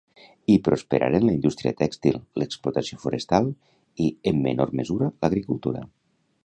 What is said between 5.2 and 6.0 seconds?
l'agricultura.